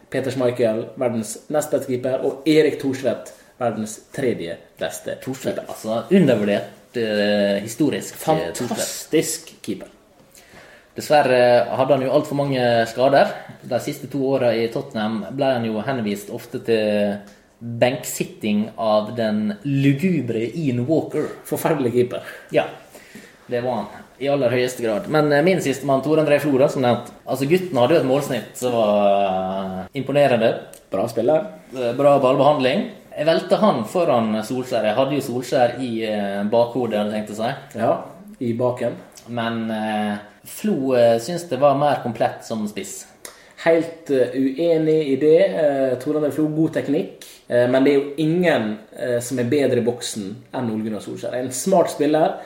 [0.10, 6.98] Peter Schmeichel verdens nest beste keeper, og Erik Thorsvedt verdens tredje beste Thorsvedt, altså undervurdert
[6.98, 8.18] eh, historisk.
[8.26, 9.92] eh, Fantastisk keeper.
[10.98, 11.42] Dessverre
[11.78, 13.30] hadde han jo altfor mange skader.
[13.62, 17.20] De siste to åra i Tottenham ble han jo henvist ofte til
[17.60, 21.28] benksitting av den lugubre Ian Walker.
[21.46, 22.24] Forferdelig keeper.
[22.56, 22.66] Ja,
[23.48, 23.86] det var han.
[24.20, 25.08] I aller høyeste grad.
[25.12, 28.58] Men eh, min sistemann, Tor André Flora, som nevnt Altså, gutten hadde jo et målsnitt
[28.60, 30.54] som var eh, imponerende.
[30.92, 31.46] Bra spiller.
[31.72, 32.90] Eh, Bra ballbehandling.
[33.16, 34.90] Jeg velte han foran Solskjær.
[34.90, 35.92] Jeg hadde jo Solskjær i
[36.52, 37.80] bakhodet, hadde jeg tenkt å si.
[37.80, 37.94] Ja,
[38.44, 39.00] i baken.
[39.36, 40.14] Men eh,
[40.48, 43.02] Flo eh, syns det var mer komplett som spiss.
[43.66, 45.40] Helt uenig i det.
[45.52, 47.28] Tore Tor André Flo, god teknikk.
[47.50, 51.04] Eh, men det er jo ingen eh, som er bedre i boksen enn Ole Gunnar
[51.04, 51.36] Solskjær.
[51.40, 52.38] En smart spiller.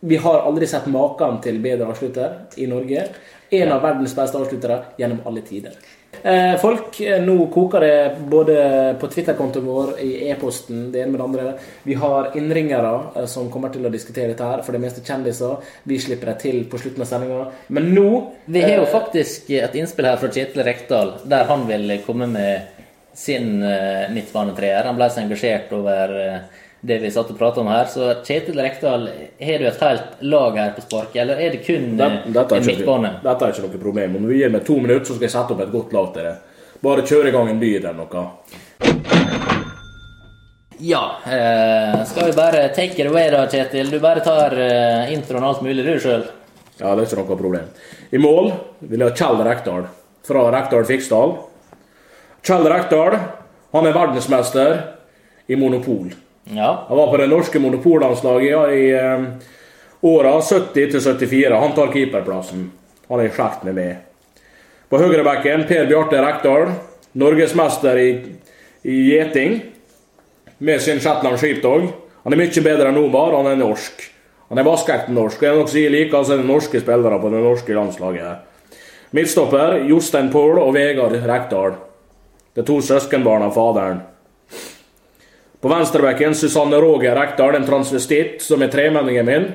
[0.00, 3.08] Vi har aldri sett maken til bedre avslutter i Norge.
[3.50, 5.74] En av verdens beste avsluttere gjennom alle tider.
[6.22, 7.96] Eh, folk, nå koker det
[8.30, 8.54] både
[9.00, 11.48] på Twitter-kontoen vår, i e-posten, det ene med det andre.
[11.82, 15.58] Vi har innringere som kommer til å diskutere dette her, for det meste kjendiser.
[15.82, 17.44] Vi slipper det til på slutten av sendinga.
[17.74, 18.08] Men nå
[18.46, 22.77] Vi har jo faktisk et innspill her fra Kjetil Rekdal, der han vil komme med
[23.18, 24.86] sin uh, midtbanetreer.
[24.86, 26.36] Han ble så engasjert over eh,
[26.86, 27.88] det vi satt og pratet om her.
[27.90, 29.08] Så Kjetil Rekdal,
[29.42, 32.54] har du et helt lag her på sparket, eller er det kun Det- eh, Dette
[32.54, 34.14] er, en ikke, dette er ikke noe problem.
[34.20, 36.28] Om du gir meg to minutter, så skal jeg sette opp et godt lag til
[36.28, 36.36] det.
[36.86, 38.24] Bare kjøre i gang en by eller noe.
[40.78, 41.02] Ja.
[41.26, 43.90] Eh, skal vi bare take it away, da, Kjetil?
[43.90, 46.22] Du bare tar eh, introen og alt mulig, du sjøl.
[46.78, 47.66] Ja, det er ikke noe problem.
[48.14, 48.52] I mål
[48.86, 49.88] vil jeg ha Kjell Rekdal
[50.28, 51.34] fra Rekdal Fiksdal.
[52.46, 53.18] Kjell Rekdal
[53.74, 54.78] han er verdensmester
[55.46, 56.12] i monopol.
[56.44, 56.86] Ja.
[56.88, 59.24] Han var på det norske monopollandslaget i eh,
[60.00, 61.52] åra 70-74.
[61.52, 62.70] Han tar keeperplassen.
[63.08, 64.44] Han er i slekt med meg.
[64.88, 66.70] På høyrebekken Per Bjarte Rekdal,
[67.20, 68.10] norgesmester i,
[68.88, 69.58] i gjeting
[70.64, 71.90] med sin Shetland Sheepdog.
[72.24, 74.06] Han er mye bedre enn Omar, han er norsk.
[74.48, 75.44] Han er vaskeekte norsk.
[75.44, 78.80] Jeg nok sier like altså norske spillere på det norske landslaget.
[79.16, 81.76] Midtstopper Jostein Pohl og Vegard Rekdal.
[82.54, 84.00] Det er to søskenbarn av faderen.
[85.60, 89.46] På venstrebekken Susanne Roger Rekdal, en transvestitt som er tremenningen min.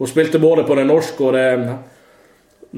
[0.00, 1.50] Hun spilte både på det norske og det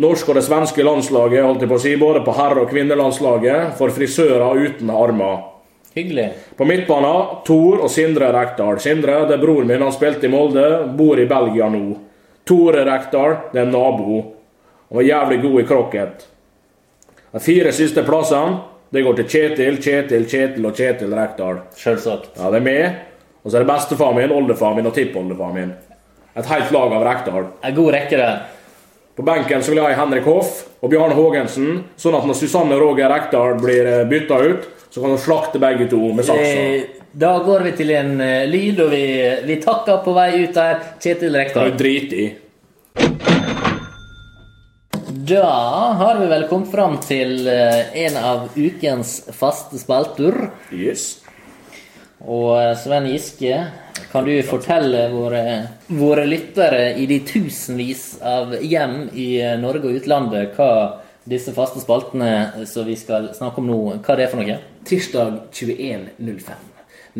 [0.03, 3.77] norske og det svenske landslaget, holdt jeg på å si, både på herre- og kvinnelandslaget,
[3.79, 5.45] for frisører uten armer.
[5.95, 6.33] Hyggelig.
[6.57, 8.81] På midtbanen Tor og Sindre Rekdal.
[8.81, 11.85] Sindre det er broren min, han spilte i Molde, bor i Belgia nå.
[12.49, 14.23] Tore Rekdal det er nabo.
[14.89, 16.27] Han var jævlig god i krokket.
[17.33, 21.63] De fire siste plassene det går til Kjetil, Kjetil, Kjetil og Kjetil Rekdal.
[21.81, 22.35] Selvsagt.
[22.37, 22.99] Ja, det er meg.
[23.43, 25.73] Og så er det bestefar min, oldefar min og tippoldefar min.
[26.37, 27.47] Et helt lag av Rekdal.
[27.65, 28.33] En god rekke det.
[29.17, 32.79] På benken så vil jeg ha Henrik Hoff og Bjarne Haagensen, sånn at når Susanne
[32.81, 36.53] Roger Rekdal blir bytta ut, så kan hun slakte begge to med saksa.
[36.65, 39.03] Eh, Da går vi til en eh, lyd, og vi,
[39.45, 40.79] vi takker på vei ut der.
[41.01, 42.25] Kjetil Det er jo drit i.
[45.23, 45.47] Da
[45.93, 50.35] har vi vel kommet fram til eh, en av ukens faste spalter.
[50.75, 51.21] Yes.
[52.25, 53.61] Og eh, Sven Giske,
[54.11, 55.45] kan du fortelle våre,
[55.87, 60.73] våre lyttere i de tusenvis av hjem i eh, Norge og utlandet hva
[61.23, 64.59] disse faste spaltene som vi skal snakke om nå, hva det er for noe?
[64.89, 66.71] Tirsdag 21.05.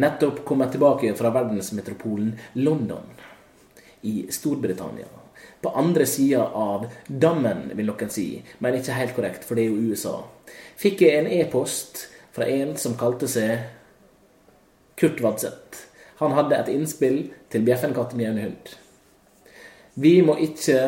[0.03, 2.35] Nettopp kommet tilbake fra verdensmetropolen
[2.67, 3.13] London
[4.11, 5.22] i Storbritannia.
[5.63, 8.27] På andre sida av dammen, vil noen si,
[8.59, 10.17] men ikke helt korrekt, for det er jo USA.
[10.81, 13.69] Fikk jeg en e-post fra en som kalte seg
[14.99, 15.87] Kurt Vadseth.
[16.23, 18.77] Han hadde et innspill til Bjeffenkatten hund.
[19.95, 20.79] Vi må ikke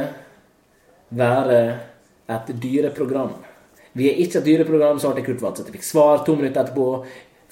[1.15, 1.59] være
[2.31, 3.35] et dyreprogram.
[3.95, 5.71] Vi er ikke et dyreprogram, svarte Kurt Vadseth.
[5.71, 7.05] Fikk svar to minutter etterpå.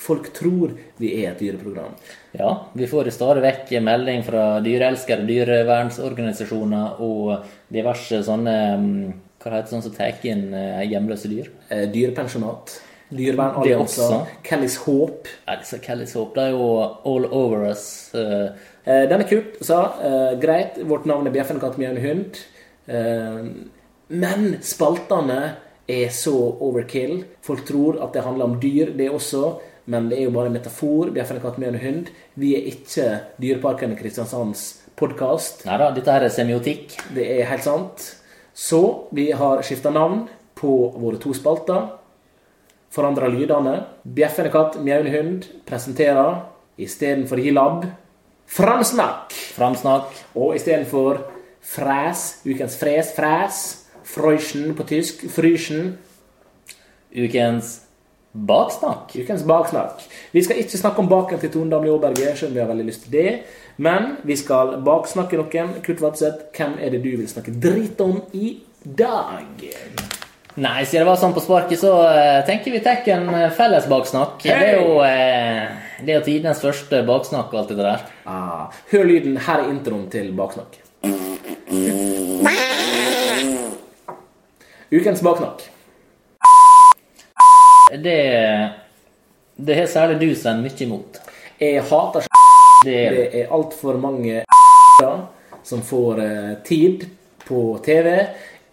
[0.03, 1.97] Folk tror vi er et dyreprogram.
[2.35, 9.13] Ja, vi får stadig vekk melding fra dyreelskere, dyrevernsorganisasjoner og diverse sånne mm,
[9.43, 11.53] Hva heter det sånn som tar inn eh, hjemløse dyr?
[11.69, 12.77] Eh, dyrepensjonat.
[13.13, 14.37] Dyrevernallianser.
[14.47, 15.31] Kellys Håp.
[15.47, 17.85] Ja, disse Kellys Håp det er jo all over us.
[18.87, 22.41] Den er Kurt sa eh, greit, vårt navn er Bjeffenkatt med en hund.
[22.91, 23.45] Eh,
[24.13, 25.43] men spaltene
[25.89, 27.23] er så overkill.
[27.45, 29.61] Folk tror at det handler om dyr, det også.
[29.91, 31.11] Men det er jo bare en metafor.
[31.15, 32.11] Bjeffenkatt med en hund.
[32.39, 33.09] Vi er ikke
[33.43, 34.67] Dyreparken i Kristiansands
[34.99, 35.65] podkast.
[35.67, 36.95] Nei da, dette her er semiotikk.
[37.17, 38.05] Det er helt sant.
[38.55, 40.27] Så vi har skifta navn
[40.59, 41.91] på våre to spalter.
[42.93, 43.79] Forandra lydene.
[44.05, 46.43] Bjeffende katt, mjauende hund presenterer
[46.83, 47.87] istedenfor Hilab
[48.53, 49.33] Framsnakk!
[49.57, 50.13] Framsnakk.
[50.37, 51.23] Og istedenfor
[51.63, 53.61] Fræs, ukens fres, fræs,
[54.03, 55.95] Freuchen på tysk, Fryschen,
[57.13, 57.81] Ukens
[58.33, 59.13] baksnakk.
[59.17, 60.03] ukens baksnakk.
[60.33, 62.87] Vi skal ikke snakke om baken til Tone Damli Aaberge, selv om vi har veldig
[62.87, 63.35] lyst til det.
[63.77, 65.77] Men vi skal baksnakke noen.
[65.85, 69.47] Kurt Vadseth, hvem er det du vil snakke drit om i dag?
[70.53, 73.87] Nei, siden det var sånn på sparket, så eh, tenker vi tar en eh, felles
[73.89, 74.43] baksnakk.
[74.45, 75.71] Det er jo eh,
[76.05, 78.03] det er jo tidenes første baksnakk og alt det der.
[78.29, 79.39] Ah, hør lyden.
[79.47, 80.77] Her er introen til baksnakk.
[84.93, 85.65] Ukens baksnakk.
[87.99, 88.71] Det
[89.57, 91.19] det har særlig du, Sven, mye imot.
[91.61, 92.25] Jeg hater
[92.85, 94.43] Det er Det er altfor mange
[95.63, 97.05] som får eh, tid
[97.45, 98.27] på TV,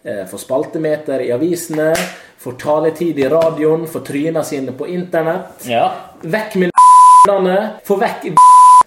[0.03, 1.91] eh, får spaltemeter i avisene,
[2.37, 5.67] får taletid i radioen, får tryna sine på internett.
[5.67, 5.91] Ja.
[6.21, 6.71] Vekk med
[7.85, 8.31] Få vekk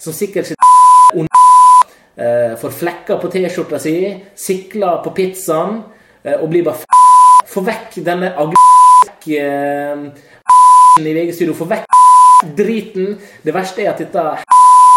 [0.01, 1.29] som sikkert sitter
[2.17, 5.83] eh, får flekker på T-skjorta si, sikler på pizzaen
[6.41, 6.83] og blir bare
[7.47, 8.57] Få vekk denne agg...
[9.29, 10.07] eh,
[11.01, 11.55] i VG-studio.
[11.55, 11.87] Få vekk
[12.57, 13.17] driten.
[13.43, 14.27] Det verste er at dette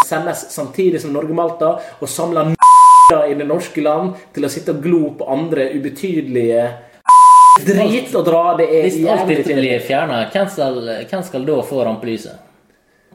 [0.06, 2.54] sendes samtidig som Norge-Malta, og samler
[3.30, 6.66] i det norske land til å sitte og glo på andre ubetydelige
[7.66, 8.44] drit og dra.
[8.58, 10.50] Det er Hvis alt dette blir fjerna, hvem,
[11.10, 12.42] hvem skal da få rampelyset?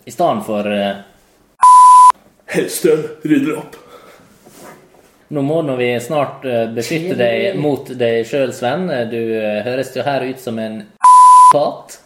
[0.07, 1.03] I stedet for eh,
[2.51, 3.77] Hellstrøm rydder opp.
[5.31, 8.89] Nå må nå vi snart eh, beskytte deg mot deg sjøl, Sven.
[9.13, 10.81] Du eh, høres jo her ut som en
[11.53, 11.99] pat.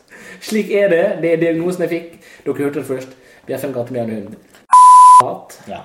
[0.44, 1.04] Slik er det.
[1.22, 2.14] Det er diagnosen jeg fikk.
[2.44, 3.16] Dere hørte det først.
[3.48, 4.36] Meg en hund.
[5.20, 5.58] Hat.
[5.68, 5.82] Ja.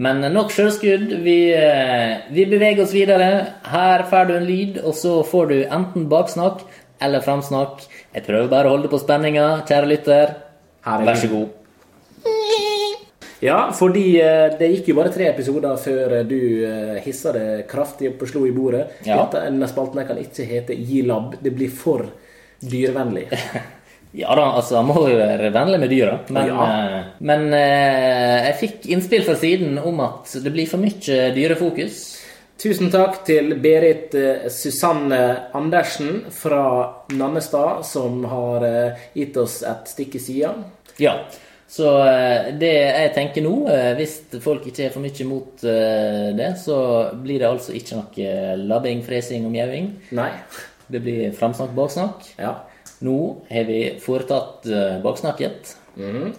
[0.00, 1.12] Men nok sjølskudd.
[1.24, 3.30] Vi, eh, vi beveger oss videre.
[3.68, 6.64] Her får du en lyd, og så får du enten baksnakk
[7.00, 7.84] eller framsnakk.
[8.14, 10.34] Jeg prøver bare å holde på spenninga, kjære lytter.
[10.84, 11.56] Her er Vær så god.
[13.40, 18.10] Ja, fordi eh, det gikk jo bare tre episoder før eh, du hissa det kraftig
[18.12, 18.86] opp og slo i bordet.
[19.08, 19.22] Ja.
[19.32, 21.38] Denne spalten kan ikke hete Gi lab.
[21.40, 22.04] Det blir for
[22.62, 23.28] dyrevennlig.
[24.12, 26.16] Ja da, altså, han må jo være vennlig med dyra.
[26.34, 26.64] Men, Ja.
[26.66, 32.00] eh, men eh, jeg fikk innspill fra siden om at det blir for mye dyrefokus.
[32.58, 35.20] Tusen takk til Berit eh, Susanne
[35.54, 36.64] Andersen fra
[37.14, 40.50] Nannestad, som har eh, gitt oss et stikk i sida.
[40.98, 41.14] Ja.
[41.70, 46.32] Så eh, det jeg tenker nå, eh, hvis folk ikke er for mye imot eh,
[46.34, 46.80] det, så
[47.14, 49.92] blir det altså ikke noe labbing, fresing og mjauing.
[50.18, 50.32] Nei.
[50.90, 52.32] Det blir framsnakk, baksnakk.
[52.40, 52.54] Ja.
[53.06, 53.16] Nå
[53.48, 54.66] har vi foretatt
[55.02, 55.02] baksnakket.
[55.02, 55.76] baksnakket.
[55.96, 56.32] -hmm.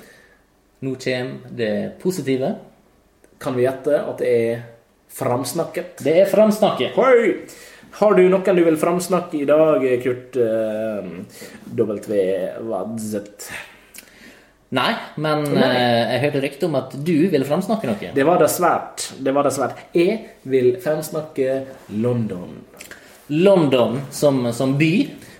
[0.80, 2.56] Nå kommer det positive.
[3.40, 4.64] Kan vi gjette at det er
[5.10, 5.98] framsnakket?
[6.02, 6.96] Det er framsnakket.
[6.96, 7.46] Hoi!
[8.00, 11.06] Har du noen du vil framsnakke i dag, Kurt uh,
[11.76, 12.22] W.
[12.70, 13.50] Wadzet?
[14.72, 15.68] Nei, men Nei.
[15.68, 18.12] eh, jeg hørte rykte om at du ville framsnakke noe.
[18.16, 19.10] Det var det svært.
[19.20, 19.82] Det var det svært.
[19.92, 21.58] Jeg vil fremsnakke
[21.92, 22.62] London.
[23.32, 24.94] London som, som by.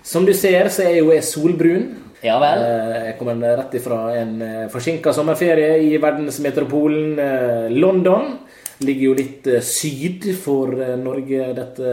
[0.04, 1.90] Som du ser, så er jo jeg solbrun.
[2.22, 2.62] Ja vel.
[2.62, 8.36] Eh, Jeg kommer rett ifra en eh, forsinka sommerferie i verdensmetropolen eh, London.
[8.82, 11.92] Ligger jo litt syd for Norge, dette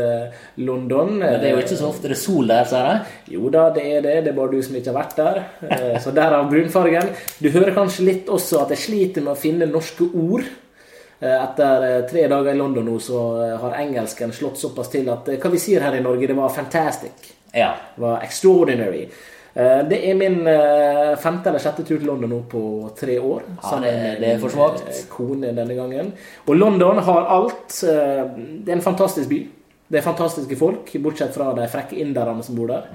[0.65, 1.19] London.
[1.21, 3.19] Men det er jo ikke så ofte det er sol der, sier jeg.
[3.35, 4.15] Jo da, det er det.
[4.25, 5.99] Det er bare du som ikke har vært der.
[6.01, 7.11] Så derav brunfargen.
[7.45, 10.49] Du hører kanskje litt også at jeg sliter med å finne norske ord.
[11.21, 15.09] Eh, Etter eh, tre dager i London nå, så eh, har engelsken slått såpass til
[15.11, 17.33] at hva vi sier her i Norge, det var fantastic.
[17.55, 17.73] Ja.
[17.97, 19.09] Det var extraordinary.
[19.59, 20.37] Det er min
[21.19, 22.61] femte eller sjette tur til London nå på
[22.95, 23.43] tre år.
[23.63, 25.09] Ja, det- det er for svakt.
[25.11, 26.13] Kone denne gangen.
[26.47, 27.81] Og London har alt.
[27.81, 29.41] Det er en fantastisk by.
[29.91, 32.87] Det er fantastiske folk, bortsett fra de frekke inderne som bor der.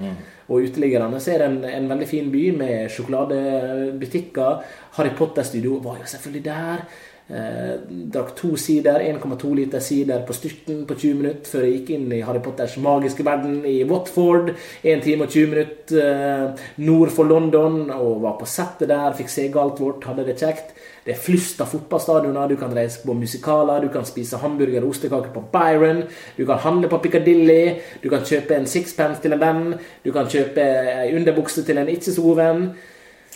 [0.48, 1.20] Og uteliggerne.
[1.20, 4.62] Så er det en, en veldig fin by med sjokoladebutikker.
[4.96, 6.84] Harry Potter-studio var jo selvfølgelig der.
[7.24, 7.76] Eh,
[8.12, 12.12] drakk to sider, 1,2 liter sider på styrten på 20 minutter før jeg gikk inn
[12.12, 14.50] i Harry Potters magiske verden i Watford.
[14.84, 19.16] 1 time og 20 minutter eh, nord for London, og var på settet der.
[19.16, 20.76] Fikk se galt vårt, hadde det kjekt.
[21.04, 22.52] Det er flust av fotballstadioner.
[22.52, 26.04] Du kan reise på musikaler, du kan spise hamburger og ostekaker på Byron.
[26.36, 27.78] Du kan handle på Piccadilly.
[28.04, 29.78] Du kan kjøpe en sixpence til en venn.
[30.04, 30.60] Du kan kjøpe
[31.00, 32.74] ei underbukse til en ikke så god venn.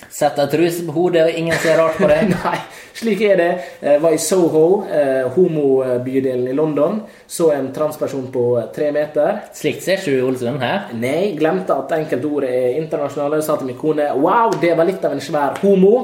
[0.07, 2.31] Sett deg truse på hodet, og ingen ser rart på deg.
[2.35, 2.59] Nei,
[2.97, 3.49] slik er det.
[3.83, 7.01] Jeg var i Soho, eh, homobydelen i London.
[7.27, 9.43] Så en transperson på tre meter.
[9.59, 10.93] Slikt ser ikke du i Olsund her.
[10.99, 13.43] Nei, glemte at enkelte ord er internasjonale.
[13.45, 15.95] Sa til min kone Wow, det var litt av en svær homo.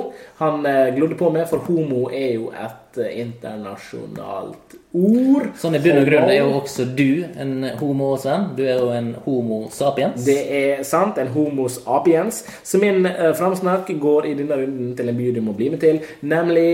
[0.43, 5.51] Han eh, glodde på meg, for homo er jo et internasjonalt ord.
[5.59, 8.51] Sånn i bunn og grunn er jo også du en homo, Sven.
[8.57, 10.25] Du er jo en homo sapiens.
[10.27, 11.19] Det er sant.
[11.19, 12.43] En homos apiens.
[12.63, 15.83] Så min uh, framsnakk går i denne runden til en by du må bli med
[15.83, 16.69] til, nemlig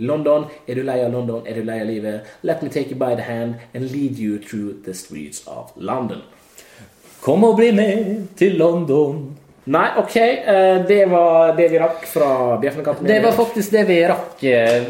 [0.00, 0.48] London.
[0.66, 1.46] Er du lei av London?
[1.46, 2.28] Er du lei av livet?
[2.42, 6.22] Let me take you by the hand and lead you through the streets of London.
[7.20, 9.36] Kom og bli med til London.
[9.70, 10.16] Nei, OK.
[10.16, 12.30] eh, Det var det vi rakk fra
[12.62, 13.06] Bjeffenkatten.
[13.06, 14.40] Det var faktisk det vi rakk.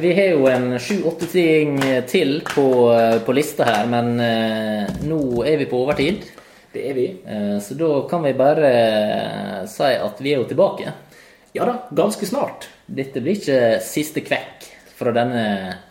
[0.01, 1.77] Vi har jo en sju-åtte ting
[2.09, 2.65] til på,
[3.27, 6.25] på lista her, men eh, nå er vi på overtid.
[6.73, 7.07] Det er vi.
[7.27, 10.93] Eh, Så da kan vi bare eh, si at vi er jo tilbake.
[11.53, 12.69] Ja da, ganske snart.
[12.87, 14.60] Dette blir ikke siste kvekk
[15.01, 15.43] fra denne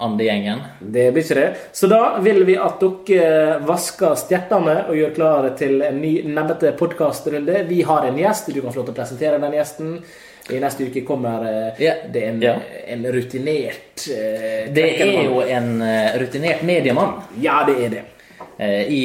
[0.05, 0.61] andegjengen.
[0.79, 1.47] Det blir ikke det.
[1.73, 6.75] Så da vil vi at dere vasker stjertene og gjør klare til en ny nebbete
[6.77, 7.63] podkastrunde.
[7.69, 8.51] Vi har en gjest.
[8.53, 9.95] Du kan få lov til å presentere den gjesten.
[10.49, 12.55] I neste uke kommer eh, det en, Ja.
[12.89, 17.19] en rutinert eh, Det er jo en eh, rutinert mediemann.
[17.41, 18.03] Ja, det er det.
[18.57, 19.03] Eh, I,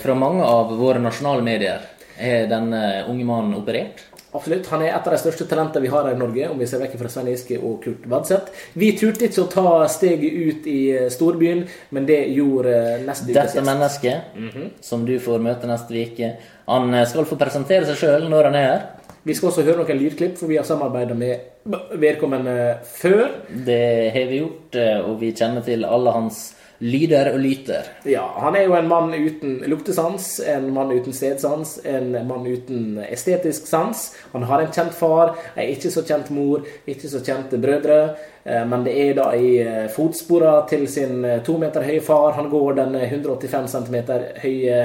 [0.00, 1.84] fra mange av våre nasjonale medier
[2.16, 4.00] er denne unge mannen operert.
[4.34, 4.66] Absolutt.
[4.72, 6.82] Han er et av de største talentene vi har her i Norge, om vi ser
[6.82, 8.64] vekk fra Svein Giske og Kurt Vadseth.
[8.74, 11.62] Vi turte ikke å ta steget ut i eh, storbyen,
[11.94, 14.36] men det gjorde eh, neste uke Dette mennesket,
[14.84, 16.34] som du får møte neste uke,
[16.66, 18.84] han eh, skal få presentere seg sjøl når han er her.
[19.26, 21.64] Vi skal også høre noen lydklipp, for vi har samarbeida med
[21.98, 23.30] vedkommende før.
[23.66, 24.76] Det har vi gjort,
[25.08, 26.44] og vi kjenner til alle hans
[26.78, 27.88] lyder og lyter.
[28.04, 32.98] Ja, Han er jo en mann uten luktesans, en mann uten stedsans, en mann uten
[33.08, 34.14] estetisk sans.
[34.32, 38.16] Han har en kjent far, ei ikke så kjent mor, ikke så kjente brødre.
[38.44, 42.50] eh, Men det er da i fotsporene til sin eh, to meter høye far han
[42.50, 43.96] går den 185 cm
[44.42, 44.80] høye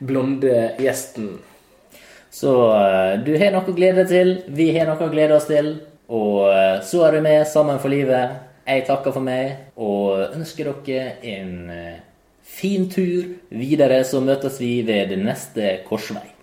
[0.00, 1.38] blonde gjesten.
[2.30, 5.46] Så eh, du har noe å glede deg til, vi har noe å glede oss
[5.48, 5.76] til.
[6.12, 8.45] Og eh, så er du med sammen for livet.
[8.66, 12.00] Jeg takker for meg og ønsker dere en eh,
[12.42, 14.00] fin tur videre.
[14.04, 16.35] Så møtes vi ved neste korsvei.